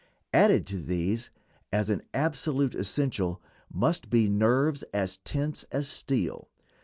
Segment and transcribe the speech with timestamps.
[0.33, 1.29] Added to these,
[1.71, 3.39] as an absolute essential,
[3.71, 6.49] must be nerves as tense as steel.